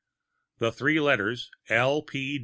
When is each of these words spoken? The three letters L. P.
The 0.57 0.71
three 0.71 0.99
letters 0.99 1.51
L. 1.69 2.01
P. 2.01 2.39